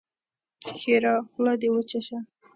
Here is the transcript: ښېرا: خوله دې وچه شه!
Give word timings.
ښېرا: 0.79 1.15
خوله 1.31 1.53
دې 1.61 1.69
وچه 1.75 1.99
شه! 2.07 2.17